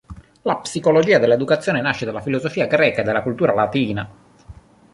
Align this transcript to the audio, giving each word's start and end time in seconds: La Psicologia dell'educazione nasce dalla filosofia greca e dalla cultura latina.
La 0.41 0.57
Psicologia 0.57 1.19
dell'educazione 1.19 1.79
nasce 1.79 2.05
dalla 2.05 2.21
filosofia 2.23 2.65
greca 2.65 3.01
e 3.01 3.03
dalla 3.03 3.21
cultura 3.21 3.53
latina. 3.53 4.09